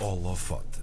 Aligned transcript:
Holofote. 0.00 0.80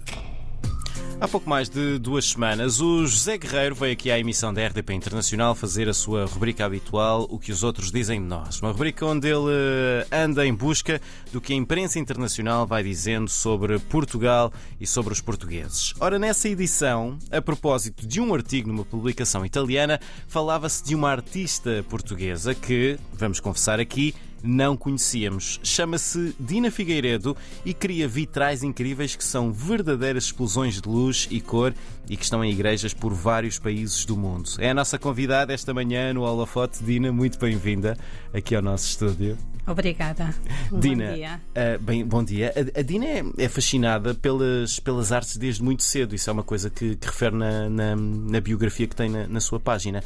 Há 1.20 1.26
pouco 1.26 1.50
mais 1.50 1.68
de 1.68 1.98
duas 1.98 2.26
semanas, 2.26 2.80
o 2.80 3.04
José 3.04 3.36
Guerreiro 3.36 3.74
veio 3.74 3.92
aqui 3.92 4.08
à 4.08 4.20
emissão 4.20 4.54
da 4.54 4.64
RDP 4.64 4.94
Internacional 4.94 5.52
fazer 5.52 5.88
a 5.88 5.92
sua 5.92 6.24
rubrica 6.26 6.64
habitual, 6.64 7.26
O 7.28 7.40
que 7.40 7.50
os 7.50 7.64
outros 7.64 7.90
dizem 7.90 8.20
de 8.22 8.26
nós. 8.28 8.62
Uma 8.62 8.70
rubrica 8.70 9.04
onde 9.04 9.26
ele 9.26 9.50
eh, 9.50 10.06
anda 10.12 10.46
em 10.46 10.54
busca 10.54 11.00
do 11.32 11.40
que 11.40 11.52
a 11.52 11.56
imprensa 11.56 11.98
internacional 11.98 12.64
vai 12.64 12.84
dizendo 12.84 13.28
sobre 13.28 13.80
Portugal 13.80 14.52
e 14.80 14.86
sobre 14.86 15.12
os 15.12 15.20
portugueses. 15.20 15.92
Ora, 15.98 16.20
nessa 16.20 16.48
edição, 16.48 17.18
a 17.32 17.42
propósito 17.42 18.06
de 18.06 18.20
um 18.20 18.32
artigo 18.32 18.68
numa 18.68 18.84
publicação 18.84 19.44
italiana, 19.44 19.98
falava-se 20.28 20.84
de 20.84 20.94
uma 20.94 21.10
artista 21.10 21.84
portuguesa 21.88 22.54
que, 22.54 22.96
vamos 23.12 23.40
confessar 23.40 23.80
aqui, 23.80 24.14
não 24.42 24.76
conhecíamos. 24.76 25.60
Chama-se 25.62 26.34
Dina 26.38 26.70
Figueiredo 26.70 27.36
e 27.64 27.74
cria 27.74 28.08
vitrais 28.08 28.62
incríveis 28.62 29.16
que 29.16 29.24
são 29.24 29.52
verdadeiras 29.52 30.24
explosões 30.24 30.80
de 30.80 30.88
luz 30.88 31.28
e 31.30 31.40
cor 31.40 31.74
e 32.08 32.16
que 32.16 32.24
estão 32.24 32.44
em 32.44 32.50
igrejas 32.50 32.94
por 32.94 33.12
vários 33.12 33.58
países 33.58 34.04
do 34.04 34.16
mundo. 34.16 34.50
É 34.58 34.70
a 34.70 34.74
nossa 34.74 34.98
convidada 34.98 35.52
esta 35.52 35.74
manhã 35.74 36.12
no 36.12 36.22
Holofote. 36.22 36.82
Dina, 36.82 37.12
muito 37.12 37.38
bem-vinda 37.38 37.96
aqui 38.32 38.54
ao 38.54 38.62
nosso 38.62 38.86
estúdio. 38.86 39.36
Obrigada. 39.66 40.34
Dina, 40.72 41.08
bom 41.08 41.14
dia. 41.14 41.40
Uh, 41.50 41.82
bem, 41.82 42.04
bom 42.04 42.24
dia. 42.24 42.54
A, 42.56 42.80
a 42.80 42.82
Dina 42.82 43.04
é, 43.04 43.24
é, 43.36 43.48
fascinada 43.48 44.14
pelas, 44.14 44.80
pelas 44.80 45.12
artes 45.12 45.36
desde 45.36 45.62
muito 45.62 45.82
cedo. 45.82 46.14
Isso 46.14 46.30
é 46.30 46.32
uma 46.32 46.42
coisa 46.42 46.70
que, 46.70 46.96
que 46.96 47.06
refere 47.06 47.36
na, 47.36 47.68
na, 47.68 47.96
na, 47.96 48.40
biografia 48.40 48.86
que 48.86 48.96
tem 48.96 49.10
na, 49.10 49.26
na 49.26 49.40
sua 49.40 49.60
página. 49.60 50.02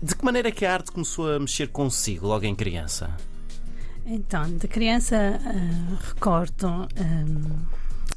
De 0.00 0.14
que 0.14 0.24
maneira 0.24 0.48
é 0.48 0.52
que 0.52 0.64
a 0.64 0.72
arte 0.72 0.92
começou 0.92 1.30
a 1.30 1.38
mexer 1.40 1.68
consigo 1.68 2.28
logo 2.28 2.46
em 2.46 2.54
criança? 2.54 3.10
Então, 4.06 4.56
de 4.56 4.66
criança 4.66 5.38
uh, 5.40 5.98
recordo 6.08 6.66
um, 6.66 7.58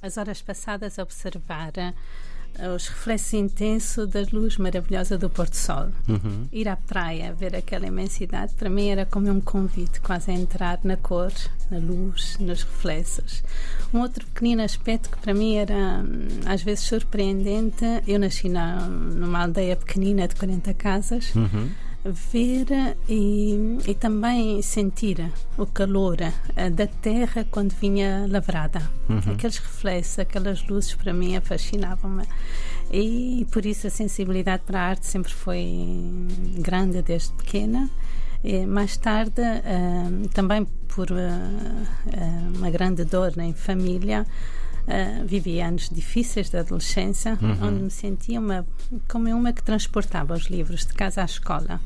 as 0.02 0.18
horas 0.18 0.41
passadas 0.41 0.98
a 1.00 1.04
observar 1.04 1.72
uh, 1.78 2.76
os 2.76 2.88
reflexos 2.88 3.34
intensos 3.34 4.08
da 4.10 4.22
luz 4.32 4.57
maravilhosa 4.57 5.18
do 5.18 5.30
Porto 5.30 5.55
Sol. 5.55 5.90
Uhum. 6.07 6.48
Ir 6.52 6.68
à 6.68 6.76
praia, 6.76 7.34
ver 7.34 7.55
aquela 7.55 7.88
imensidade, 7.88 8.54
para 8.54 8.70
mim 8.70 8.90
era 8.90 9.05
como 9.05 9.30
um 9.30 9.41
convite, 9.41 10.02
quase 10.02 10.32
a 10.32 10.34
entrar 10.34 10.80
na 10.84 10.98
cor, 10.98 11.32
na 11.70 11.77
luz, 11.77 12.38
nos 12.40 12.63
reflexos. 12.63 13.44
Um 13.94 14.02
outro 14.02 14.26
pequenino 14.27 14.62
aspecto 14.62 15.10
que 15.10 15.18
para 15.18 15.34
mim 15.34 15.55
era 15.55 16.04
hum, 16.04 16.27
às 16.46 16.62
vezes 16.62 16.85
surpreendente, 16.85 17.85
eu 18.07 18.20
nasci 18.20 18.50
na, 18.50 18.82
numa 18.88 19.44
aldeia 19.44 19.76
pequenina 19.76 20.27
de 20.27 20.35
40 20.35 20.74
casas. 20.74 21.34
Uhum 21.35 21.70
ver 22.05 22.98
e, 23.07 23.77
e 23.87 23.93
também 23.93 24.62
sentir 24.62 25.32
o 25.57 25.65
calor 25.65 26.18
uh, 26.21 26.70
da 26.71 26.87
terra 26.87 27.45
quando 27.49 27.71
vinha 27.73 28.27
lavrada. 28.29 28.82
Uhum. 29.10 29.34
Aqueles 29.34 29.57
reflexos, 29.57 30.20
aquelas 30.20 30.68
luzes, 30.68 30.93
para 30.95 31.13
mim, 31.13 31.40
fascinavam-me. 31.41 32.26
E 32.91 33.48
por 33.51 33.65
isso 33.65 33.87
a 33.87 33.90
sensibilidade 33.90 34.63
para 34.65 34.79
a 34.79 34.84
arte 34.90 35.05
sempre 35.05 35.34
foi 35.34 35.65
grande 36.60 37.01
desde 37.01 37.32
pequena. 37.34 37.90
E 38.43 38.65
mais 38.65 38.98
tarde, 38.98 39.41
uh, 39.41 40.27
também 40.29 40.65
por 40.93 41.10
uh, 41.10 42.57
uma 42.57 42.70
grande 42.70 43.05
dor 43.05 43.34
em 43.40 43.54
família, 43.54 44.27
Uh, 44.84 45.26
vivi 45.26 45.62
anos 45.62 45.89
difíceis 45.89 46.49
da 46.49 46.59
adolescência, 46.59 47.39
uhum. 47.41 47.67
onde 47.70 47.84
me 47.84 47.89
sentia 47.89 48.37
uma, 48.37 48.65
como 49.07 49.29
uma 49.29 49.53
que 49.53 49.63
transportava 49.63 50.34
os 50.34 50.48
livros 50.48 50.85
de 50.85 50.93
casa 50.93 51.21
à 51.21 51.26
escola. 51.26 51.79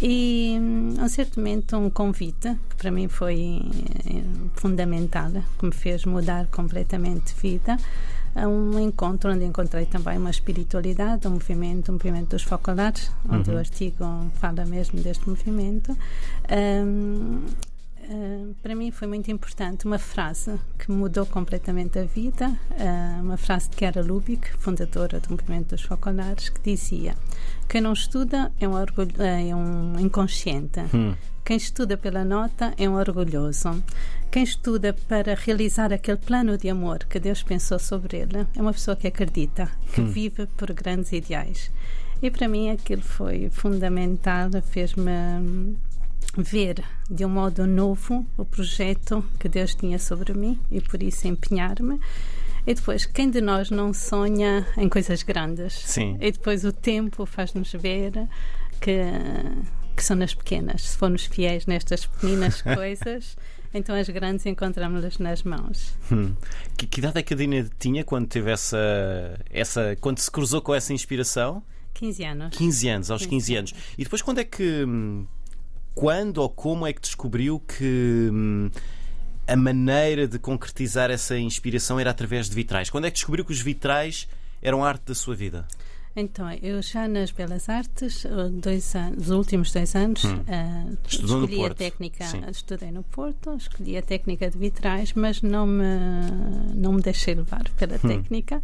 E 0.00 0.58
um, 0.60 1.02
um 1.02 1.08
certo 1.08 1.38
momento 1.38 1.76
um 1.76 1.88
convite 1.88 2.54
que 2.68 2.76
para 2.76 2.90
mim 2.90 3.08
foi 3.08 3.62
eh, 4.06 4.22
fundamental, 4.54 5.30
que 5.58 5.64
me 5.64 5.72
fez 5.72 6.04
mudar 6.04 6.46
completamente 6.48 7.34
de 7.34 7.40
vida, 7.40 7.78
a 8.34 8.46
um 8.46 8.78
encontro 8.78 9.32
onde 9.32 9.46
encontrei 9.46 9.86
também 9.86 10.18
uma 10.18 10.28
espiritualidade, 10.28 11.26
um 11.26 11.30
movimento, 11.30 11.90
um 11.90 11.94
movimento 11.94 12.30
dos 12.30 12.42
focolares, 12.42 13.10
onde 13.26 13.48
uhum. 13.48 13.56
o 13.56 13.58
artigo 13.58 14.30
fala 14.34 14.66
mesmo 14.66 15.00
deste 15.00 15.26
movimento. 15.26 15.96
Um, 16.50 17.40
Uh, 18.08 18.54
para 18.62 18.74
mim 18.74 18.92
foi 18.92 19.08
muito 19.08 19.30
importante 19.32 19.84
uma 19.84 19.98
frase 19.98 20.52
que 20.78 20.92
mudou 20.92 21.26
completamente 21.26 21.98
a 21.98 22.04
vida, 22.04 22.48
uh, 22.48 23.22
uma 23.22 23.36
frase 23.36 23.68
de 23.68 23.76
Chiara 23.76 24.00
Lubick, 24.00 24.48
fundadora 24.58 25.18
do 25.18 25.30
movimento 25.30 25.70
dos 25.70 25.82
focolares, 25.82 26.48
que 26.48 26.60
dizia: 26.62 27.16
Quem 27.68 27.80
não 27.80 27.92
estuda 27.92 28.52
é 28.60 28.68
um, 28.68 28.74
orgulho, 28.74 29.10
é 29.20 29.54
um 29.54 29.98
inconsciente. 29.98 30.80
Hum. 30.94 31.14
Quem 31.44 31.56
estuda 31.56 31.96
pela 31.96 32.24
nota 32.24 32.74
é 32.76 32.88
um 32.88 32.94
orgulhoso. 32.94 33.82
Quem 34.30 34.42
estuda 34.42 34.92
para 34.92 35.34
realizar 35.34 35.92
aquele 35.92 36.18
plano 36.18 36.56
de 36.58 36.68
amor 36.68 36.98
que 37.04 37.18
Deus 37.18 37.42
pensou 37.42 37.78
sobre 37.78 38.18
ele 38.18 38.46
é 38.54 38.60
uma 38.60 38.72
pessoa 38.72 38.96
que 38.96 39.08
acredita, 39.08 39.68
que 39.92 40.00
hum. 40.00 40.06
vive 40.06 40.46
por 40.46 40.72
grandes 40.72 41.12
ideais. 41.12 41.72
E 42.22 42.30
para 42.30 42.48
mim 42.48 42.70
aquilo 42.70 43.02
foi 43.02 43.50
fundamental, 43.50 44.50
fez-me 44.62 45.76
ver 46.36 46.84
de 47.10 47.24
um 47.24 47.28
modo 47.28 47.66
novo 47.66 48.26
o 48.36 48.44
projeto 48.44 49.24
que 49.38 49.48
Deus 49.48 49.74
tinha 49.74 49.98
sobre 49.98 50.34
mim 50.34 50.58
e 50.70 50.80
por 50.80 51.02
isso 51.02 51.26
empenhar-me. 51.26 52.00
E 52.66 52.74
depois, 52.74 53.06
quem 53.06 53.30
de 53.30 53.40
nós 53.40 53.70
não 53.70 53.94
sonha 53.94 54.66
em 54.76 54.88
coisas 54.88 55.22
grandes? 55.22 55.72
Sim. 55.72 56.16
E 56.20 56.32
depois 56.32 56.64
o 56.64 56.72
tempo 56.72 57.24
faz-nos 57.24 57.72
ver 57.72 58.12
que, 58.80 59.02
que 59.94 60.02
são 60.02 60.16
nas 60.16 60.34
pequenas. 60.34 60.82
Se 60.82 60.96
formos 60.96 61.26
fiéis 61.26 61.64
nestas 61.66 62.06
pequenas 62.06 62.62
coisas, 62.74 63.36
então 63.72 63.94
as 63.94 64.08
grandes 64.08 64.44
encontramos-las 64.46 65.18
nas 65.18 65.44
mãos. 65.44 65.94
Hum. 66.10 66.34
Que, 66.76 66.88
que 66.88 66.98
idade 66.98 67.20
é 67.20 67.22
que 67.22 67.34
a 67.34 67.36
Dina 67.36 67.70
tinha 67.78 68.02
quando 68.02 68.26
teve 68.26 68.50
essa, 68.50 69.38
essa. 69.48 69.96
quando 70.00 70.18
se 70.18 70.30
cruzou 70.30 70.60
com 70.60 70.74
essa 70.74 70.92
inspiração? 70.92 71.62
15 71.94 72.24
anos. 72.24 72.56
15 72.56 72.88
anos, 72.88 73.10
aos 73.12 73.22
15, 73.22 73.30
15 73.30 73.56
anos. 73.56 73.74
E 73.96 74.02
depois 74.02 74.22
quando 74.22 74.38
é 74.38 74.44
que 74.44 74.84
hum, 74.84 75.24
quando 75.96 76.38
ou 76.42 76.50
como 76.50 76.86
é 76.86 76.92
que 76.92 77.00
descobriu 77.00 77.58
que 77.58 78.28
hum, 78.30 78.70
a 79.48 79.56
maneira 79.56 80.28
de 80.28 80.38
concretizar 80.38 81.10
essa 81.10 81.38
inspiração 81.38 81.98
era 81.98 82.10
através 82.10 82.50
de 82.50 82.54
vitrais? 82.54 82.90
Quando 82.90 83.06
é 83.06 83.10
que 83.10 83.14
descobriu 83.14 83.42
que 83.46 83.50
os 83.50 83.62
vitrais 83.62 84.28
eram 84.60 84.84
arte 84.84 85.06
da 85.06 85.14
sua 85.14 85.34
vida? 85.34 85.66
Então, 86.18 86.50
eu 86.62 86.80
já 86.80 87.06
nas 87.06 87.30
Belas 87.30 87.68
Artes, 87.68 88.24
dois 88.50 88.94
anos, 88.96 89.26
os 89.26 89.30
últimos 89.30 89.70
dois 89.70 89.94
anos, 89.94 90.24
hum. 90.24 90.36
uh, 90.36 90.98
escolhi 91.06 91.66
a 91.66 91.74
técnica, 91.74 92.24
Sim. 92.24 92.42
estudei 92.50 92.90
no 92.90 93.02
Porto, 93.02 93.54
escolhi 93.54 93.98
a 93.98 94.02
técnica 94.02 94.50
de 94.50 94.56
vitrais, 94.56 95.12
mas 95.12 95.42
não 95.42 95.66
me, 95.66 95.84
não 96.74 96.94
me 96.94 97.02
deixei 97.02 97.34
levar 97.34 97.68
pela 97.76 97.96
hum. 97.96 98.08
técnica 98.08 98.62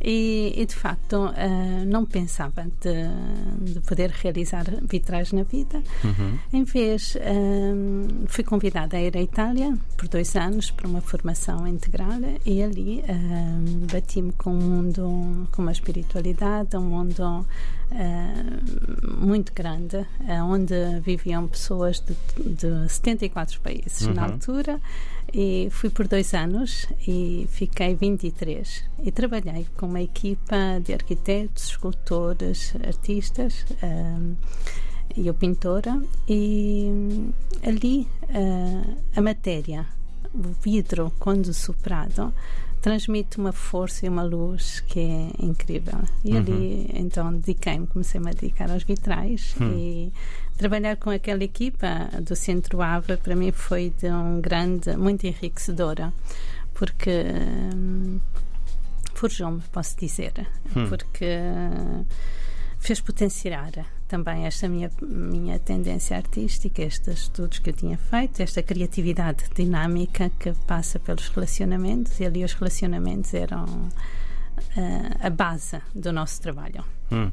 e, 0.00 0.54
e, 0.56 0.64
de 0.64 0.74
facto 0.74 1.26
uh, 1.26 1.84
não 1.86 2.06
pensava 2.06 2.66
de, 2.80 3.72
de, 3.72 3.80
poder 3.80 4.08
realizar 4.08 4.64
vitrais 4.82 5.30
na 5.30 5.42
vida. 5.42 5.82
Uhum. 6.02 6.38
Em 6.54 6.64
vez, 6.64 7.16
uh, 7.16 8.26
fui 8.28 8.44
convidada 8.44 8.96
a 8.96 9.02
ir 9.02 9.14
à 9.14 9.20
Itália 9.20 9.76
por 9.98 10.08
dois 10.08 10.34
anos 10.36 10.70
para 10.70 10.88
uma 10.88 11.02
formação 11.02 11.68
integral 11.68 12.18
e 12.46 12.62
ali 12.62 13.04
bati-me 13.92 14.32
com 14.32 14.54
um 14.54 14.60
mundo, 14.60 15.48
com 15.52 15.60
uma 15.60 15.72
espiritualidade, 15.72 16.76
um 16.76 16.93
mundo 16.94 17.46
uh, 17.90 19.24
muito 19.26 19.52
grande, 19.52 19.96
uh, 19.96 20.44
onde 20.44 20.74
viviam 21.00 21.46
pessoas 21.48 22.00
de, 22.00 22.14
de 22.42 22.88
74 22.88 23.60
países 23.60 24.02
uhum. 24.02 24.14
na 24.14 24.24
altura. 24.24 24.80
E 25.32 25.68
fui 25.70 25.90
por 25.90 26.06
dois 26.06 26.32
anos 26.34 26.86
e 27.08 27.46
fiquei 27.50 27.94
23. 27.94 28.84
E 29.02 29.10
trabalhei 29.10 29.66
com 29.76 29.86
uma 29.86 30.00
equipa 30.00 30.80
de 30.84 30.92
arquitetos, 30.92 31.64
escultores, 31.64 32.74
artistas. 32.86 33.64
Uh, 33.82 34.36
e 35.16 35.28
eu 35.28 35.34
pintora, 35.34 36.02
e 36.28 36.90
ali 37.62 38.08
a 39.14 39.20
matéria, 39.20 39.86
o 40.34 40.48
vidro, 40.60 41.12
quando 41.20 41.54
soprado, 41.54 42.34
transmite 42.84 43.38
uma 43.38 43.50
força 43.50 44.04
e 44.04 44.10
uma 44.10 44.22
luz 44.22 44.80
que 44.80 45.00
é 45.00 45.30
incrível. 45.42 46.00
E 46.22 46.32
uhum. 46.32 46.36
ali, 46.36 46.90
então, 46.92 47.32
dediquei-me, 47.32 47.86
comecei-me 47.86 48.28
a 48.28 48.34
dedicar 48.34 48.70
aos 48.70 48.82
vitrais 48.82 49.56
uhum. 49.58 49.72
e 49.72 50.12
trabalhar 50.58 50.94
com 50.98 51.08
aquela 51.08 51.42
equipa 51.42 52.10
do 52.20 52.36
Centro 52.36 52.82
Avra 52.82 53.16
para 53.16 53.34
mim 53.34 53.52
foi 53.52 53.90
de 53.98 54.06
um 54.10 54.38
grande, 54.38 54.94
muito 54.98 55.26
enriquecedora, 55.26 56.12
porque 56.74 57.24
hum, 57.74 58.20
forjou-me, 59.14 59.62
posso 59.72 59.96
dizer, 59.96 60.46
uhum. 60.76 60.86
porque 60.86 61.38
fez 62.78 63.00
potenciar 63.00 63.72
também 64.14 64.46
esta 64.46 64.68
minha, 64.68 64.88
minha 65.02 65.58
tendência 65.58 66.16
artística, 66.16 66.80
estes 66.80 67.22
estudos 67.22 67.58
que 67.58 67.70
eu 67.70 67.74
tinha 67.74 67.98
feito, 67.98 68.40
esta 68.40 68.62
criatividade 68.62 69.46
dinâmica 69.52 70.30
que 70.38 70.52
passa 70.68 71.00
pelos 71.00 71.26
relacionamentos, 71.30 72.20
e 72.20 72.24
ali 72.24 72.44
os 72.44 72.52
relacionamentos 72.52 73.34
eram 73.34 73.64
uh, 73.64 73.90
a 75.18 75.28
base 75.28 75.82
do 75.92 76.12
nosso 76.12 76.40
trabalho. 76.40 76.84
Hum. 77.10 77.28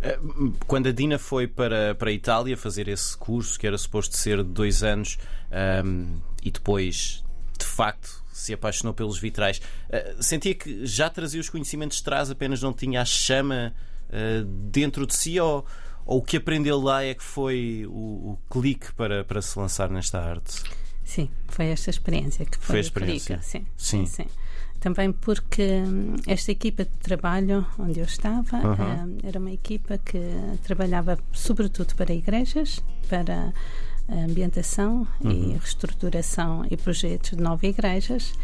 Eh, 0.00 0.18
quando 0.66 0.88
a 0.88 0.92
Dina 0.92 1.18
foi 1.18 1.46
para, 1.46 1.94
para 1.94 2.08
a 2.08 2.12
Itália 2.12 2.56
fazer 2.56 2.88
esse 2.88 3.14
curso, 3.14 3.60
que 3.60 3.66
era 3.66 3.76
suposto 3.76 4.16
ser 4.16 4.38
de 4.38 4.50
dois 4.50 4.82
anos, 4.82 5.18
um, 5.50 5.54
ehm, 5.54 6.06
e 6.42 6.50
depois, 6.50 7.22
de 7.58 7.66
facto, 7.66 8.24
se 8.32 8.54
apaixonou 8.54 8.94
pelos 8.94 9.18
vitrais. 9.18 9.58
Uh, 9.58 10.22
sentia 10.22 10.54
que 10.54 10.86
já 10.86 11.10
trazia 11.10 11.42
os 11.42 11.50
conhecimentos 11.50 11.98
de 11.98 12.04
trás, 12.04 12.30
apenas 12.30 12.62
não 12.62 12.72
tinha 12.72 13.02
a 13.02 13.04
chama 13.04 13.74
uh, 14.08 14.44
dentro 14.70 15.06
de 15.06 15.14
si, 15.14 15.38
ou, 15.38 15.64
ou 16.04 16.18
o 16.18 16.22
que 16.22 16.36
aprendeu 16.36 16.80
lá 16.80 17.04
é 17.04 17.14
que 17.14 17.22
foi 17.22 17.86
o, 17.88 17.92
o 18.32 18.38
clique 18.50 18.92
para, 18.94 19.24
para 19.24 19.40
se 19.40 19.58
lançar 19.58 19.90
nesta 19.90 20.20
arte? 20.20 20.62
Sim, 21.04 21.28
foi 21.48 21.66
esta 21.66 21.90
experiência 21.90 22.46
que 22.46 22.56
foi, 22.56 22.66
foi 22.66 22.76
a 22.78 22.80
experiência. 22.80 23.38
Clique, 23.38 23.50
sim, 23.50 23.66
sim. 23.76 24.06
sim. 24.06 24.26
Também 24.80 25.12
porque 25.12 25.62
hum, 25.62 26.16
esta 26.26 26.50
equipa 26.50 26.84
de 26.84 26.90
trabalho 27.02 27.64
onde 27.78 28.00
eu 28.00 28.04
estava 28.04 28.56
uhum. 28.56 29.18
era 29.22 29.38
uma 29.38 29.52
equipa 29.52 29.98
que 29.98 30.18
trabalhava 30.64 31.18
sobretudo 31.32 31.94
para 31.94 32.12
igrejas, 32.12 32.82
para 33.08 33.52
ambientação 34.08 35.06
uhum. 35.20 35.30
e 35.30 35.52
reestruturação 35.52 36.66
e 36.70 36.76
projetos 36.76 37.30
de 37.30 37.36
nove 37.36 37.68
igrejas 37.68 38.34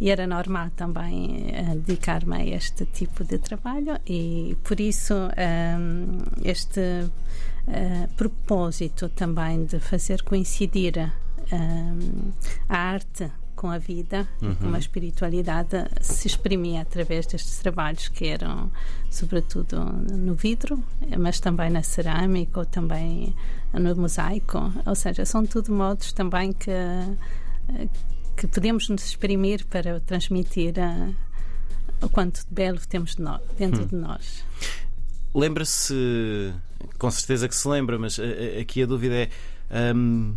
e 0.00 0.10
era 0.10 0.26
normal 0.26 0.70
também 0.76 1.46
uh, 1.50 1.78
dedicar-me 1.78 2.36
a 2.36 2.46
este 2.46 2.86
tipo 2.86 3.24
de 3.24 3.38
trabalho 3.38 3.98
e 4.06 4.56
por 4.62 4.78
isso 4.78 5.14
um, 5.14 6.18
este 6.44 6.80
uh, 6.80 8.08
propósito 8.16 9.08
também 9.08 9.64
de 9.64 9.78
fazer 9.80 10.22
coincidir 10.22 11.12
um, 11.52 12.32
a 12.68 12.76
arte 12.76 13.30
com 13.58 13.68
a 13.68 13.78
vida, 13.78 14.28
uhum. 14.40 14.54
com 14.54 14.74
a 14.74 14.78
espiritualidade, 14.78 15.84
se 16.00 16.28
exprimia 16.28 16.82
através 16.82 17.26
destes 17.26 17.58
trabalhos 17.58 18.06
que 18.06 18.28
eram, 18.28 18.70
sobretudo, 19.10 19.84
no 19.84 20.36
vidro, 20.36 20.80
mas 21.18 21.40
também 21.40 21.68
na 21.68 21.82
cerâmica 21.82 22.60
ou 22.60 22.64
também 22.64 23.34
no 23.72 23.96
mosaico. 23.96 24.72
Ou 24.86 24.94
seja, 24.94 25.24
são 25.24 25.44
tudo 25.44 25.72
modos 25.72 26.12
também 26.12 26.52
que, 26.52 26.70
que 28.38 28.46
podemos 28.46 28.88
nos 28.88 29.04
exprimir 29.04 29.66
para 29.66 29.98
transmitir 29.98 30.78
a, 30.78 31.10
o 32.00 32.08
quanto 32.08 32.46
de 32.46 32.54
belo 32.54 32.78
temos 32.88 33.16
de 33.16 33.22
nós, 33.22 33.42
dentro 33.58 33.82
hum. 33.82 33.86
de 33.86 33.96
nós. 33.96 34.44
Lembra-se, 35.34 36.54
com 36.98 37.10
certeza 37.10 37.48
que 37.48 37.56
se 37.56 37.66
lembra, 37.66 37.98
mas 37.98 38.16
eh, 38.18 38.58
eh, 38.58 38.60
aqui 38.60 38.82
a 38.82 38.86
dúvida 38.86 39.14
é. 39.14 39.30
Um, 39.94 40.36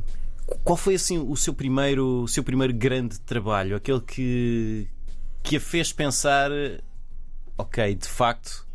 qual 0.64 0.76
foi 0.76 0.96
assim 0.96 1.18
o 1.18 1.38
seu 1.38 1.54
primeiro, 1.54 2.24
o 2.24 2.28
seu 2.28 2.44
primeiro 2.44 2.74
grande 2.74 3.20
trabalho? 3.20 3.76
Aquele 3.76 4.02
que, 4.02 4.88
que 5.44 5.58
a 5.58 5.60
fez 5.60 5.94
pensar: 5.94 6.52
ok, 7.56 7.96
de 7.96 8.08
facto, 8.08 8.68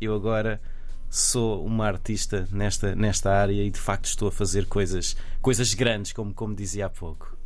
eu 0.00 0.12
agora 0.14 0.60
sou 1.08 1.64
uma 1.64 1.86
artista 1.86 2.48
nesta, 2.50 2.96
nesta 2.96 3.30
área 3.30 3.62
e 3.62 3.70
de 3.70 3.78
facto 3.78 4.06
estou 4.06 4.28
a 4.28 4.32
fazer 4.32 4.66
coisas, 4.66 5.16
coisas 5.40 5.72
grandes, 5.72 6.12
como, 6.12 6.34
como 6.34 6.54
dizia 6.54 6.86
há 6.86 6.90
pouco. 6.90 7.41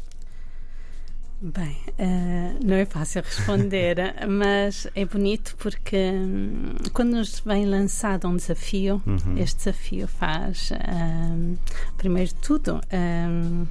Bem, 1.40 1.76
uh, 1.98 2.66
não 2.66 2.76
é 2.76 2.86
fácil 2.86 3.22
responder, 3.22 3.98
mas 4.26 4.86
é 4.94 5.04
bonito 5.04 5.54
porque 5.58 5.94
um, 5.94 6.74
quando 6.94 7.10
nos 7.10 7.40
vem 7.40 7.66
lançado 7.66 8.26
um 8.26 8.36
desafio, 8.36 9.02
uhum. 9.06 9.36
este 9.36 9.58
desafio 9.58 10.08
faz, 10.08 10.70
um, 10.72 11.56
primeiro 11.98 12.30
de 12.30 12.36
tudo, 12.36 12.80
um, 12.90 13.66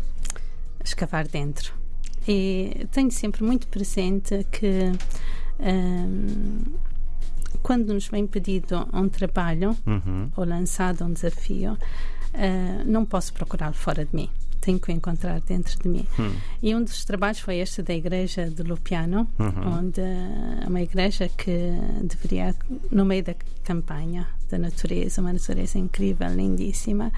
escavar 0.83 1.27
dentro. 1.27 1.73
E 2.27 2.87
tenho 2.91 3.11
sempre 3.11 3.43
muito 3.43 3.67
presente 3.67 4.45
que 4.51 4.91
quando 7.63 7.93
nos 7.93 8.07
vem 8.07 8.27
pedido 8.27 8.87
um 8.93 9.09
trabalho 9.09 9.75
uhum. 9.87 10.29
ou 10.35 10.45
lançado 10.45 11.03
um 11.03 11.13
desafio, 11.13 11.73
uh, 11.73 12.83
não 12.85 13.05
posso 13.05 13.33
procurá-lo 13.33 13.73
fora 13.73 14.05
de 14.05 14.15
mim 14.15 14.29
tenho 14.65 14.79
que 14.79 14.91
encontrar 14.91 15.39
dentro 15.41 15.77
de 15.79 15.87
mim. 15.87 16.07
Hum. 16.19 16.33
E 16.61 16.73
um 16.73 16.83
dos 16.83 17.05
trabalhos 17.05 17.39
foi 17.39 17.57
este 17.57 17.83
da 17.83 17.93
igreja 17.93 18.49
de 18.49 18.63
Lupiano, 18.63 19.29
uhum. 19.37 19.77
onde 19.79 20.01
é 20.01 20.67
uma 20.67 20.81
igreja 20.81 21.29
que 21.29 21.71
deveria, 22.01 22.55
no 22.91 23.05
meio 23.05 23.23
da 23.23 23.35
campanha 23.63 24.27
da 24.49 24.57
natureza, 24.57 25.21
uma 25.21 25.31
natureza 25.31 25.77
incrível, 25.77 26.27
lindíssima, 26.29 27.11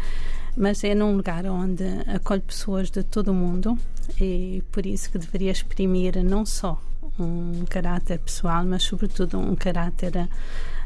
mas 0.57 0.83
é 0.83 0.93
num 0.93 1.15
lugar 1.15 1.45
onde 1.45 1.85
acolhe 2.13 2.41
pessoas 2.41 2.91
de 2.91 3.03
todo 3.03 3.29
o 3.29 3.33
mundo 3.33 3.77
e 4.19 4.61
por 4.71 4.85
isso 4.85 5.09
que 5.09 5.17
deveria 5.17 5.51
exprimir 5.51 6.21
não 6.23 6.45
só 6.45 6.81
um 7.17 7.63
caráter 7.69 8.19
pessoal, 8.19 8.65
mas 8.65 8.83
sobretudo 8.83 9.39
um 9.39 9.55
caráter 9.55 10.13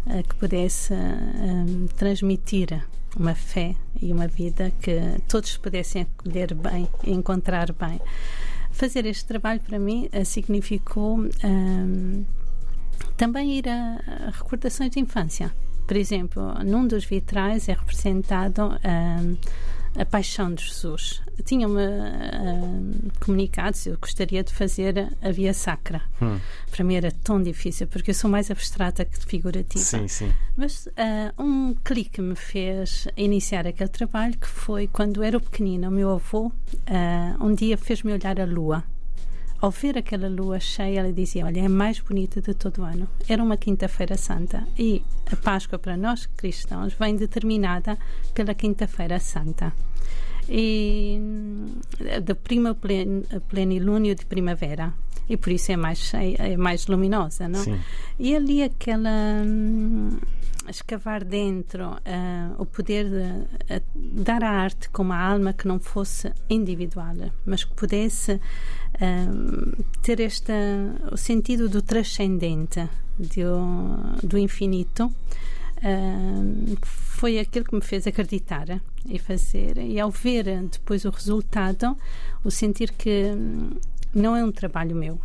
uh, 0.06 0.24
que 0.28 0.36
pudesse 0.36 0.94
uh, 0.94 1.88
transmitir 1.98 2.84
uma 3.18 3.36
fé 3.36 3.76
e 4.02 4.12
uma 4.12 4.28
vida 4.28 4.72
que 4.82 4.96
todos 5.28 5.58
pudessem 5.58 6.04
acolher 6.04 6.54
bem 6.54 6.88
e 7.04 7.12
encontrar 7.12 7.72
bem. 7.74 8.00
Fazer 8.72 9.06
este 9.06 9.26
trabalho 9.26 9.60
para 9.60 9.78
mim 9.78 10.10
uh, 10.14 10.26
significou 10.26 11.20
um, 11.20 12.26
também 13.18 13.58
ir 13.58 13.68
a, 13.68 14.32
recordações 14.32 14.92
de 14.92 15.00
infância. 15.00 15.54
Por 15.86 15.98
exemplo, 15.98 16.54
num 16.64 16.88
dos 16.88 17.04
vitrais 17.04 17.68
é 17.68 17.74
representado 17.74 18.70
um, 18.70 19.38
a 19.96 20.06
paixão 20.06 20.54
de 20.54 20.64
Jesus. 20.66 21.22
Tinha-me 21.44 21.82
uh, 21.82 23.12
comunicado 23.20 23.76
se 23.76 23.90
eu 23.90 23.98
gostaria 23.98 24.44
de 24.44 24.54
fazer 24.54 25.12
a 25.22 25.32
via 25.32 25.54
sacra. 25.54 26.02
Hum. 26.22 26.40
Para 26.70 26.84
mim 26.84 26.96
era 26.96 27.12
tão 27.12 27.42
difícil, 27.42 27.88
porque 27.88 28.12
eu 28.12 28.16
sou 28.16 28.30
mais 28.30 28.50
abstrata 28.50 29.04
que 29.04 29.18
figurativa. 29.26 29.84
Sim, 29.84 30.08
sim. 30.08 30.34
Mas 30.56 30.88
uh, 30.88 31.44
um 31.44 31.76
clique 31.84 32.22
me 32.22 32.36
fez 32.36 33.08
iniciar 33.18 33.68
aquele 33.68 33.90
trabalho 33.90 34.38
que 34.38 34.48
foi 34.48 34.88
quando 34.88 35.24
era 35.24 35.40
pequenina. 35.40 35.90
O 35.90 35.92
meu 35.92 36.12
avô 36.12 36.48
uh, 36.48 36.52
um 37.44 37.54
dia 37.54 37.78
fez-me 37.78 38.14
olhar 38.14 38.40
a 38.40 38.46
lua 38.46 38.84
ao 39.62 39.70
ver 39.70 39.98
aquela 39.98 40.28
lua 40.28 40.60
cheia, 40.60 41.00
ela 41.00 41.14
dizia: 41.14 41.46
Olha, 41.46 41.62
é 41.62 41.66
a 41.66 41.70
mais 41.70 42.00
bonita 42.00 42.42
de 42.42 42.54
todo 42.54 42.82
o 42.82 42.84
ano. 42.84 43.08
Era 43.30 43.44
uma 43.44 43.56
Quinta-feira 43.56 44.18
Santa 44.18 44.68
e 44.78 45.04
a 45.32 45.36
Páscoa 45.36 45.78
para 45.78 45.96
nós 45.96 46.26
cristãos 46.26 46.94
vem 46.94 47.16
determinada 47.16 47.98
pela 48.34 48.56
Quinta-feira 48.56 49.20
Santa 49.20 49.72
e 50.52 51.18
hum, 51.18 51.66
do 52.24 52.36
primo 52.36 52.76
plenilúnio 53.48 54.14
de 54.14 54.26
primavera 54.26 54.94
e 55.30 55.38
por 55.38 55.52
isso 55.52 55.72
é 55.72 55.78
mais 55.78 56.12
é 56.14 56.58
mais 56.58 56.88
luminosa, 56.88 57.48
não? 57.48 57.64
Sim. 57.64 57.80
E 58.20 58.36
ali 58.36 58.62
aquela 58.62 59.42
hum, 59.46 60.18
escavar 60.70 61.24
dentro 61.24 61.92
uh, 61.92 62.62
o 62.62 62.66
poder 62.66 63.10
de 63.10 63.76
uh, 63.76 63.84
dar 63.96 64.44
a 64.44 64.50
arte 64.50 64.90
com 64.90 65.04
uma 65.04 65.18
alma 65.18 65.54
que 65.54 65.68
não 65.68 65.80
fosse 65.80 66.34
individual, 66.50 67.16
mas 67.46 67.64
que 67.64 67.74
pudesse 67.74 68.34
uh, 68.34 69.84
ter 70.02 70.20
este, 70.20 70.52
o 71.12 71.18
sentido 71.18 71.70
do 71.70 71.82
transcendente, 71.82 72.90
do, 73.18 74.28
do 74.28 74.38
infinito. 74.38 75.14
Foi 76.82 77.40
aquilo 77.40 77.66
que 77.66 77.76
me 77.76 77.82
fez 77.82 78.06
acreditar 78.06 78.82
e 79.06 79.18
fazer. 79.18 79.78
E 79.78 80.00
ao 80.00 80.12
ver 80.12 80.46
depois 80.72 81.06
o 81.06 81.10
resultado, 81.10 81.98
o 82.44 82.52
sentir 82.52 82.92
que 82.92 83.32
hum, 83.36 83.72
não 84.14 84.36
é 84.36 84.44
um 84.44 84.52
trabalho 84.52 84.96
meu 84.96 85.20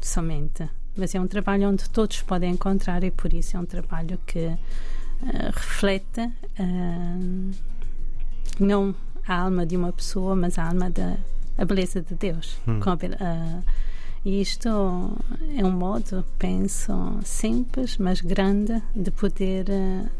somente, 0.00 0.68
mas 0.96 1.14
é 1.14 1.20
um 1.20 1.26
trabalho 1.26 1.68
onde 1.68 1.88
todos 1.90 2.22
podem 2.22 2.52
encontrar 2.52 3.04
e 3.04 3.10
por 3.10 3.32
isso 3.32 3.56
é 3.56 3.60
um 3.60 3.66
trabalho 3.66 4.18
que 4.26 4.46
uh, 4.46 4.56
reflete 5.52 6.20
uh, 6.20 7.50
não 8.58 8.94
a 9.26 9.42
alma 9.42 9.64
de 9.64 9.76
uma 9.76 9.92
pessoa, 9.92 10.34
mas 10.34 10.58
a 10.58 10.66
alma 10.68 10.90
da 10.90 11.16
a 11.56 11.64
beleza 11.64 12.00
de 12.00 12.14
Deus. 12.14 12.58
Hum. 12.66 12.80
Com 12.80 12.90
a, 12.90 12.96
e 14.24 14.40
isto 14.40 14.68
é 15.56 15.64
um 15.64 15.70
modo, 15.70 16.24
penso, 16.38 16.92
simples, 17.24 17.96
mas 17.96 18.20
grande 18.20 18.82
de 18.94 19.10
poder 19.10 19.66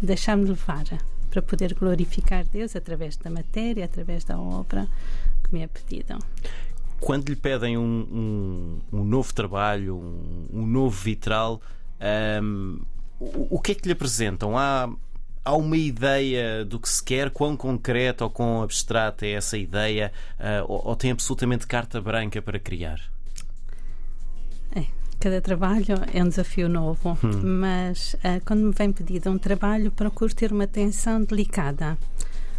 deixar-me 0.00 0.44
levar 0.44 0.84
para 1.30 1.42
poder 1.42 1.74
glorificar 1.74 2.44
Deus 2.44 2.74
através 2.74 3.16
da 3.16 3.30
matéria, 3.30 3.84
através 3.84 4.24
da 4.24 4.38
obra 4.38 4.88
que 5.44 5.54
me 5.54 5.62
é 5.62 5.66
pedido 5.66 6.18
quando 7.00 7.30
lhe 7.30 7.36
pedem 7.36 7.78
um, 7.78 8.78
um, 8.92 8.98
um 9.00 9.04
novo 9.04 9.32
trabalho, 9.32 9.96
um, 9.96 10.46
um 10.52 10.66
novo 10.66 10.96
vitral, 10.96 11.60
um, 12.42 12.80
o, 13.18 13.56
o, 13.56 13.60
que 13.60 13.72
é 13.72 13.74
que 13.74 13.86
lhe 13.88 13.92
apresentam? 13.92 14.56
Há, 14.56 14.88
há 15.44 15.56
uma 15.56 15.76
ideia 15.76 16.64
do 16.64 16.78
que 16.78 16.88
se 16.88 17.02
quer? 17.02 17.30
Quão 17.30 17.56
concreta 17.56 18.24
ou 18.24 18.30
quão 18.30 18.62
abstrata 18.62 19.26
é 19.26 19.32
essa 19.32 19.56
ideia? 19.56 20.12
Uh, 20.38 20.70
ou, 20.70 20.88
ou, 20.88 20.96
tem 20.96 21.10
absolutamente 21.10 21.66
carta 21.66 22.00
branca 22.00 22.40
para 22.42 22.58
criar? 22.58 23.00
É, 24.74 24.84
cada 25.18 25.40
trabalho 25.40 25.96
é 26.12 26.22
um 26.22 26.28
desafio 26.28 26.68
novo, 26.68 27.18
hum. 27.22 27.58
mas 27.60 28.14
uh, 28.14 28.44
quando 28.44 28.60
me 28.60 28.72
vem 28.72 28.92
pedido 28.92 29.30
um 29.30 29.38
trabalho, 29.38 29.90
procuro 29.90 30.34
ter 30.34 30.52
uma 30.52 30.64
atenção 30.64 31.22
delicada 31.22 31.98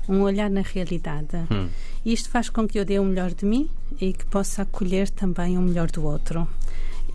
um 0.08 0.22
olhar 0.22 0.50
na 0.50 0.62
realidade. 0.62 1.38
Hum. 1.50 1.70
Isto 2.06 2.30
faz 2.30 2.50
com 2.50 2.68
que 2.68 2.80
eu 2.80 2.86
dê 2.86 3.00
o 3.00 3.03
melhor 3.03 3.32
de 3.34 3.46
mim 3.46 3.70
e 4.00 4.13
que 4.13 4.25
possa 4.25 4.63
acolher 4.63 5.10
também 5.10 5.58
o 5.58 5.62
melhor 5.62 5.89
do 5.91 6.03
outro. 6.03 6.48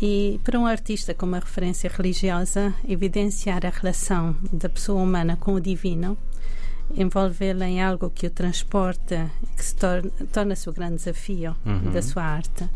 E 0.00 0.40
para 0.44 0.58
um 0.58 0.66
artista 0.66 1.14
com 1.14 1.26
uma 1.26 1.38
referência 1.38 1.90
religiosa, 1.90 2.74
evidenciar 2.86 3.64
a 3.64 3.70
relação 3.70 4.36
da 4.52 4.68
pessoa 4.68 5.02
humana 5.02 5.36
com 5.36 5.54
o 5.54 5.60
divino, 5.60 6.16
envolvê-la 6.94 7.66
em 7.66 7.82
algo 7.82 8.10
que 8.10 8.26
o 8.26 8.30
transporta, 8.30 9.30
que 9.56 9.64
se 9.64 9.74
torna, 9.74 10.10
torna-se 10.32 10.68
o 10.68 10.72
grande 10.72 10.96
desafio 10.96 11.56
uhum. 11.64 11.92
da 11.92 12.02
sua 12.02 12.22
arte. 12.22 12.68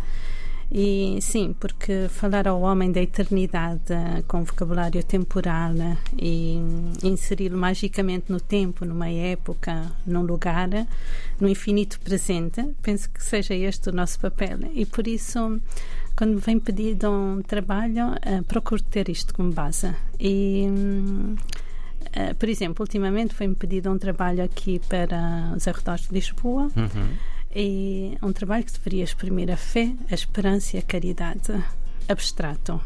E 0.73 1.19
sim, 1.21 1.53
porque 1.59 2.07
falar 2.09 2.47
ao 2.47 2.61
homem 2.61 2.93
da 2.93 3.03
eternidade 3.03 3.93
com 4.29 4.45
vocabulário 4.45 5.03
temporal 5.03 5.73
e 6.17 6.61
inseri-lo 7.03 7.59
magicamente 7.59 8.31
no 8.31 8.39
tempo, 8.39 8.85
numa 8.85 9.11
época, 9.11 9.91
num 10.07 10.23
lugar, 10.23 10.69
no 11.41 11.49
infinito 11.49 11.99
presente, 11.99 12.65
penso 12.83 13.11
que 13.11 13.21
seja 13.23 13.53
este 13.53 13.89
o 13.89 13.93
nosso 13.93 14.21
papel. 14.21 14.59
E 14.73 14.87
por 14.87 15.09
isso, 15.09 15.61
quando 16.15 16.35
me 16.35 16.41
vem 16.41 16.61
pedido 16.61 17.11
um 17.11 17.43
trabalho, 17.43 18.13
uh, 18.13 18.45
procuro 18.45 18.81
ter 18.83 19.09
isto 19.09 19.35
como 19.35 19.51
base. 19.53 19.93
E. 20.19 20.67
Uh, 20.69 22.35
por 22.35 22.49
exemplo, 22.49 22.83
ultimamente 22.83 23.35
foi-me 23.35 23.55
pedido 23.55 23.89
um 23.91 23.97
trabalho 23.97 24.43
aqui 24.43 24.81
para 24.89 25.53
os 25.55 25.69
arredores 25.69 26.09
de 26.09 26.15
Lisboa. 26.15 26.69
Uhum 26.77 27.40
é 27.55 28.17
um 28.23 28.33
trabalho 28.33 28.65
que 28.65 28.73
deveria 28.73 29.05
exprimir 29.05 29.51
a 29.51 29.57
fé, 29.57 29.93
a 30.11 30.15
esperança 30.15 30.77
e 30.77 30.79
a 30.79 30.83
caridade. 30.83 31.53
Abstrato. 32.09 32.81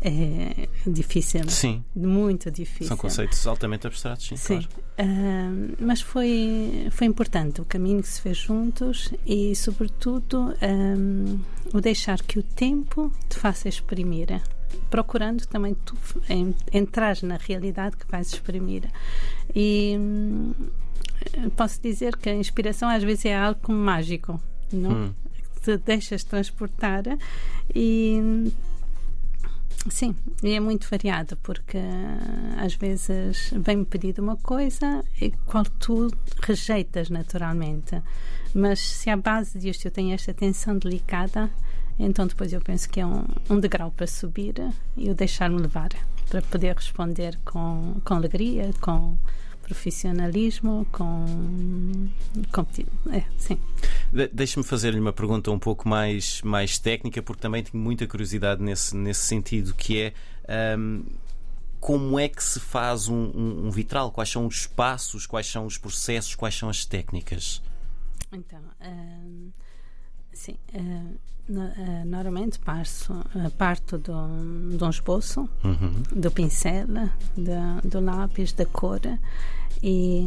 É 0.00 0.68
difícil. 0.86 1.48
Sim. 1.48 1.82
Muito 1.96 2.50
difícil. 2.50 2.88
São 2.88 2.96
conceitos 2.96 3.46
altamente 3.46 3.86
abstratos, 3.86 4.26
sim. 4.26 4.36
Sim. 4.36 4.60
Claro. 4.60 4.84
Uh, 5.00 5.76
mas 5.80 6.02
foi, 6.02 6.88
foi 6.90 7.06
importante 7.06 7.62
o 7.62 7.64
caminho 7.64 8.02
que 8.02 8.08
se 8.08 8.20
fez 8.20 8.36
juntos 8.36 9.10
e, 9.24 9.56
sobretudo, 9.56 10.54
um, 10.62 11.40
o 11.72 11.80
deixar 11.80 12.20
que 12.20 12.38
o 12.38 12.42
tempo 12.42 13.10
te 13.30 13.38
faça 13.38 13.66
exprimir 13.68 14.42
procurando 14.90 15.46
também 15.46 15.74
tu 15.74 15.96
entrar 16.72 17.16
na 17.22 17.36
realidade 17.36 17.96
que 17.96 18.06
vais 18.08 18.28
exprimir. 18.32 18.84
E 19.54 19.96
hum, 19.98 20.52
posso 21.56 21.80
dizer 21.80 22.16
que 22.16 22.28
a 22.28 22.34
inspiração 22.34 22.88
às 22.88 23.02
vezes 23.02 23.26
é 23.26 23.36
algo 23.36 23.72
mágico, 23.72 24.40
não? 24.72 24.90
Hum. 24.90 25.14
Te 25.62 25.78
deixas 25.78 26.24
transportar 26.24 27.04
e 27.74 28.52
Sim, 29.90 30.16
e 30.42 30.54
é 30.54 30.60
muito 30.60 30.88
variado 30.88 31.36
porque 31.42 31.78
às 32.56 32.74
vezes 32.74 33.52
vem-me 33.54 33.84
pedido 33.84 34.22
uma 34.22 34.36
coisa 34.36 35.04
e 35.20 35.30
qual 35.44 35.64
tu 35.64 36.10
rejeitas 36.42 37.10
naturalmente. 37.10 38.00
Mas 38.54 38.80
se 38.80 39.10
à 39.10 39.16
base 39.16 39.58
disto 39.58 39.84
eu 39.84 39.90
tenho 39.90 40.14
esta 40.14 40.32
tensão 40.32 40.78
delicada, 40.78 41.50
então 41.98 42.26
depois 42.26 42.52
eu 42.52 42.62
penso 42.62 42.88
que 42.88 42.98
é 42.98 43.06
um, 43.06 43.26
um 43.50 43.60
degrau 43.60 43.90
para 43.90 44.06
subir 44.06 44.54
e 44.96 45.10
o 45.10 45.14
deixar-me 45.14 45.60
levar 45.60 45.90
para 46.30 46.40
poder 46.40 46.74
responder 46.74 47.38
com, 47.44 48.00
com 48.02 48.14
alegria, 48.14 48.70
com 48.80 49.18
profissionalismo, 49.64 50.86
com. 50.92 52.08
com 52.52 52.66
é, 53.10 53.24
sim. 53.38 53.58
De 54.12 54.28
Deixe-me 54.28 54.64
fazer-lhe 54.64 55.00
uma 55.00 55.12
pergunta 55.12 55.50
um 55.50 55.58
pouco 55.58 55.88
mais, 55.88 56.42
mais 56.42 56.78
técnica, 56.78 57.22
porque 57.22 57.40
também 57.40 57.62
tenho 57.62 57.82
muita 57.82 58.06
curiosidade 58.06 58.62
nesse, 58.62 58.94
nesse 58.94 59.22
sentido, 59.22 59.74
que 59.74 60.00
é. 60.00 60.76
Um, 60.78 61.04
como 61.80 62.18
é 62.18 62.28
que 62.28 62.42
se 62.42 62.58
faz 62.58 63.08
um, 63.08 63.14
um, 63.14 63.66
um, 63.66 63.70
vitral? 63.70 64.10
Quais 64.10 64.30
são 64.30 64.46
os 64.46 64.66
passos? 64.66 65.26
Quais 65.26 65.46
são 65.46 65.66
os 65.66 65.76
processos? 65.76 66.34
Quais 66.34 66.54
são 66.54 66.70
as 66.70 66.86
técnicas? 66.86 67.60
Então, 68.32 68.60
um, 68.80 69.50
sim, 70.34 70.56
uh, 70.74 71.16
uh, 71.50 72.04
normalmente 72.06 72.58
parto, 72.58 73.12
uh, 73.12 73.50
parto 73.52 73.98
de 73.98 74.10
um 74.10 74.90
esboço, 74.90 75.48
uhum. 75.62 76.02
do 76.14 76.30
pincel, 76.30 76.86
de, 77.36 77.88
do 77.88 78.00
lápis, 78.00 78.52
da 78.52 78.66
cor. 78.66 79.00
E, 79.82 80.22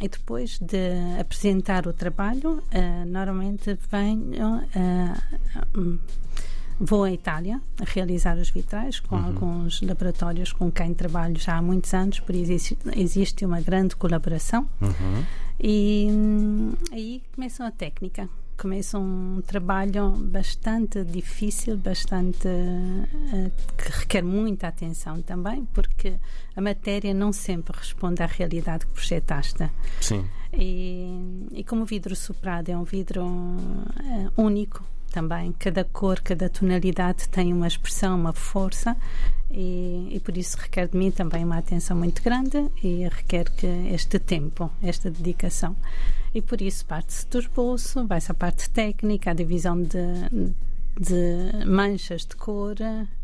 e, 0.00 0.08
depois 0.08 0.58
de 0.58 1.18
apresentar 1.20 1.86
o 1.86 1.92
trabalho, 1.92 2.62
normalmente 3.06 3.78
venho 3.90 4.62
Vou 6.84 7.04
à 7.04 7.12
Itália 7.12 7.60
a 7.80 7.84
realizar 7.84 8.36
os 8.36 8.50
vitrais 8.50 8.98
com 8.98 9.14
uhum. 9.14 9.26
alguns 9.26 9.80
laboratórios 9.82 10.52
com 10.52 10.68
quem 10.68 10.92
trabalho 10.92 11.38
já 11.38 11.56
há 11.56 11.62
muitos 11.62 11.94
anos, 11.94 12.18
por 12.18 12.34
isso 12.34 12.50
existe, 12.50 12.78
existe 12.96 13.44
uma 13.44 13.60
grande 13.60 13.94
colaboração. 13.94 14.68
Uhum. 14.80 15.24
E 15.60 16.08
aí 16.90 17.22
começa 17.32 17.64
a 17.64 17.70
técnica 17.70 18.28
começa 18.56 18.98
um 18.98 19.42
trabalho 19.46 20.10
bastante 20.10 21.04
difícil, 21.04 21.76
bastante 21.76 22.46
uh, 22.46 23.50
que 23.76 23.90
requer 24.00 24.22
muita 24.22 24.68
atenção 24.68 25.20
também, 25.22 25.64
porque 25.72 26.14
a 26.54 26.60
matéria 26.60 27.12
não 27.12 27.32
sempre 27.32 27.76
responde 27.76 28.22
à 28.22 28.26
realidade 28.26 28.86
que 28.86 28.92
projetaste. 28.92 29.68
Sim. 30.00 30.26
E, 30.52 31.48
e 31.52 31.64
como 31.64 31.82
o 31.82 31.86
vidro 31.86 32.14
soprado 32.14 32.68
é 32.68 32.76
um 32.76 32.84
vidro 32.84 33.24
uh, 33.24 34.32
único, 34.36 34.84
também. 35.12 35.52
Cada 35.52 35.84
cor, 35.84 36.20
cada 36.20 36.48
tonalidade 36.48 37.28
tem 37.28 37.52
uma 37.52 37.68
expressão, 37.68 38.16
uma 38.16 38.32
força 38.32 38.96
e, 39.50 40.08
e, 40.10 40.20
por 40.20 40.36
isso 40.36 40.56
requer 40.56 40.88
de 40.88 40.96
mim 40.96 41.10
também 41.10 41.44
uma 41.44 41.58
atenção 41.58 41.96
muito 41.96 42.22
grande 42.22 42.66
e 42.82 43.06
requer 43.08 43.50
que 43.50 43.66
este 43.66 44.18
tempo, 44.18 44.70
esta 44.82 45.10
dedicação. 45.10 45.76
E 46.34 46.40
por 46.40 46.60
isso 46.62 46.84
parte-se 46.86 47.26
do 47.26 47.38
esboço, 47.38 48.06
vai-se 48.06 48.30
à 48.30 48.34
parte 48.34 48.70
técnica, 48.70 49.30
a 49.30 49.34
divisão 49.34 49.82
de, 49.82 49.98
de 50.98 51.66
manchas 51.66 52.24
de 52.26 52.36
cor 52.36 52.76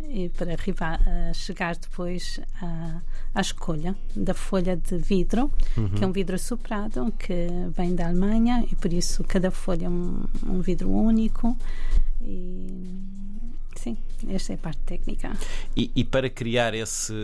e 0.09 0.29
para 0.31 0.53
arribar 0.53 1.01
chegar 1.35 1.77
depois 1.77 2.41
à, 2.61 3.01
à 3.35 3.41
escolha 3.41 3.97
da 4.15 4.35
folha 4.35 4.77
de 4.77 4.99
vidro, 4.99 5.51
uhum. 5.77 5.91
que 5.91 6.05
é 6.05 6.07
um 6.07 6.13
vidro 6.13 6.39
soprado 6.39 7.13
que 7.19 7.49
vem 7.77 7.95
da 7.95 8.07
Alemanha 8.07 8.65
e 8.71 8.75
por 8.75 8.93
isso 8.93 9.25
cada 9.25 9.51
folha 9.51 9.87
é 9.87 9.89
um, 9.89 10.25
um 10.47 10.61
vidro 10.61 10.91
único 10.91 11.57
e 12.23 13.01
sim, 13.77 13.97
esta 14.29 14.53
é 14.53 14.55
a 14.57 14.59
parte 14.59 14.81
técnica. 14.81 15.33
E, 15.77 15.91
e 15.95 16.05
para 16.05 16.29
criar 16.29 16.75
esse, 16.75 17.15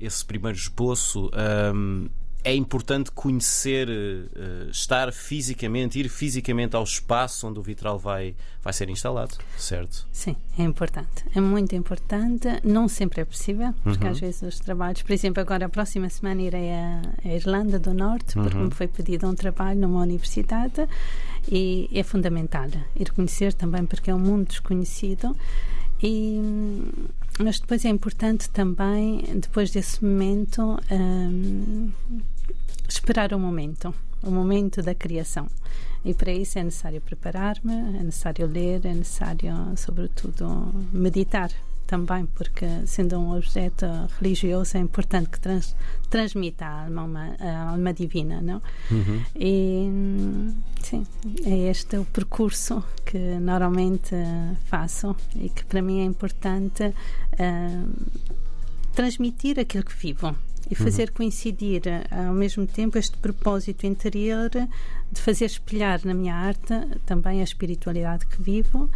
esse 0.00 0.24
primeiro 0.24 0.56
esboço, 0.56 1.30
um, 1.74 2.08
é 2.44 2.54
importante 2.54 3.10
conhecer, 3.12 3.88
uh, 3.88 4.70
estar 4.70 5.12
fisicamente, 5.12 5.98
ir 5.98 6.08
fisicamente 6.08 6.74
ao 6.74 6.82
espaço 6.82 7.46
onde 7.46 7.60
o 7.60 7.62
vitral 7.62 7.98
vai, 7.98 8.34
vai 8.62 8.72
ser 8.72 8.88
instalado, 8.88 9.36
certo? 9.56 10.06
Sim, 10.10 10.34
é 10.58 10.62
importante. 10.62 11.24
É 11.34 11.40
muito 11.40 11.74
importante. 11.76 12.48
Não 12.64 12.88
sempre 12.88 13.20
é 13.20 13.24
possível, 13.24 13.72
porque 13.84 14.04
uhum. 14.04 14.10
às 14.10 14.18
vezes 14.18 14.42
os 14.42 14.58
trabalhos, 14.58 15.02
por 15.02 15.12
exemplo, 15.12 15.40
agora 15.40 15.66
a 15.66 15.68
próxima 15.68 16.08
semana 16.08 16.42
irei 16.42 16.70
à, 16.72 17.02
Irlanda 17.24 17.78
do 17.78 17.94
Norte, 17.94 18.34
porque 18.34 18.56
uhum. 18.56 18.64
me 18.64 18.70
foi 18.70 18.88
pedido 18.88 19.28
um 19.28 19.34
trabalho 19.34 19.80
numa 19.80 20.00
universidade 20.02 20.88
e 21.50 21.88
é 21.92 22.02
fundamental 22.02 22.68
ir 22.96 23.10
conhecer 23.12 23.52
também, 23.52 23.86
porque 23.86 24.10
é 24.10 24.14
um 24.14 24.18
mundo 24.18 24.48
desconhecido. 24.48 25.36
E, 26.02 26.40
mas 27.38 27.60
depois 27.60 27.84
é 27.84 27.88
importante 27.88 28.50
também, 28.50 29.22
depois 29.36 29.70
desse 29.70 30.04
momento, 30.04 30.76
um, 30.90 31.90
esperar 32.92 33.32
o 33.32 33.38
momento, 33.38 33.94
o 34.22 34.30
momento 34.30 34.82
da 34.82 34.94
criação. 34.94 35.48
E 36.04 36.12
para 36.12 36.32
isso 36.32 36.58
é 36.58 36.64
necessário 36.64 37.00
preparar-me, 37.00 37.72
é 37.72 38.02
necessário 38.02 38.46
ler, 38.46 38.84
é 38.84 38.92
necessário, 38.92 39.54
sobretudo, 39.76 40.72
meditar 40.92 41.50
também, 41.86 42.26
porque 42.26 42.66
sendo 42.86 43.18
um 43.18 43.36
objeto 43.36 43.86
religioso 44.18 44.76
é 44.76 44.80
importante 44.80 45.28
que 45.28 45.38
trans, 45.38 45.76
transmita 46.08 46.64
a 46.64 46.84
alma, 46.84 47.36
a 47.38 47.70
alma 47.70 47.92
divina, 47.92 48.40
não? 48.40 48.62
Uhum. 48.90 49.22
E 49.36 49.88
sim, 50.82 51.06
é 51.44 51.70
este 51.70 51.98
o 51.98 52.04
percurso 52.06 52.82
que 53.04 53.18
normalmente 53.18 54.14
faço 54.66 55.14
e 55.36 55.50
que 55.50 55.64
para 55.66 55.82
mim 55.82 56.00
é 56.00 56.04
importante 56.04 56.82
uh, 56.84 57.88
transmitir 58.94 59.60
aquilo 59.60 59.84
que 59.84 59.94
vivo 59.94 60.34
e 60.72 60.74
fazer 60.74 61.08
uhum. 61.08 61.14
coincidir 61.16 61.82
eh, 61.86 62.06
ao 62.10 62.32
mesmo 62.32 62.66
tempo 62.66 62.96
este 62.96 63.18
propósito 63.18 63.86
interior 63.86 64.48
de 64.50 65.20
fazer 65.20 65.44
espelhar 65.44 66.00
na 66.02 66.14
minha 66.14 66.34
arte 66.34 66.72
também 67.04 67.42
a 67.42 67.44
espiritualidade 67.44 68.24
que 68.26 68.40
vivo 68.40 68.90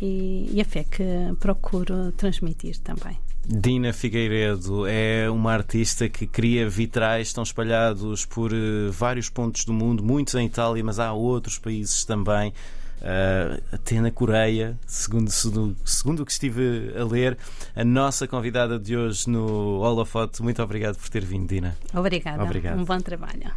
e, 0.00 0.50
e 0.52 0.60
a 0.60 0.64
fé 0.64 0.82
que 0.82 1.04
procuro 1.38 2.10
transmitir 2.16 2.78
também. 2.78 3.16
Dina 3.46 3.92
Figueiredo 3.92 4.86
é 4.86 5.30
uma 5.30 5.52
artista 5.52 6.08
que 6.08 6.26
cria 6.26 6.68
vitrais, 6.68 7.28
estão 7.28 7.44
espalhados 7.44 8.24
por 8.24 8.52
uh, 8.52 8.90
vários 8.90 9.30
pontos 9.30 9.64
do 9.64 9.72
mundo, 9.72 10.02
muitos 10.02 10.34
em 10.34 10.46
Itália, 10.46 10.82
mas 10.82 10.98
há 10.98 11.12
outros 11.12 11.58
países 11.58 12.04
também. 12.04 12.52
Uh, 13.00 13.62
até 13.72 13.98
na 14.00 14.10
Coreia, 14.10 14.78
segundo, 14.86 15.30
segundo, 15.30 15.76
segundo 15.84 16.20
o 16.20 16.26
que 16.26 16.32
estive 16.32 16.92
a 16.98 17.04
ler, 17.04 17.38
a 17.74 17.82
nossa 17.82 18.28
convidada 18.28 18.78
de 18.78 18.96
hoje 18.96 19.28
no 19.28 19.80
Holofote. 19.80 20.42
Muito 20.42 20.62
obrigado 20.62 20.98
por 20.98 21.08
ter 21.08 21.24
vindo, 21.24 21.48
Dina. 21.48 21.76
Obrigada. 21.94 22.42
Obrigado. 22.42 22.78
Um 22.78 22.84
bom 22.84 23.00
trabalho. 23.00 23.50